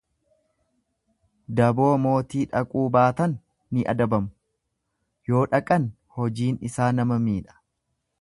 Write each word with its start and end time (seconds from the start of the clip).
Daboo 1.59 1.89
mootii 2.05 2.45
dhaquu 2.53 2.85
baatan 2.95 3.35
ni 3.77 3.85
adabamu, 3.93 4.33
yoo 5.33 5.43
dhaqan 5.53 5.87
hojiin 6.17 6.59
isaa 6.71 6.89
nama 7.01 7.21
miidha. 7.29 7.61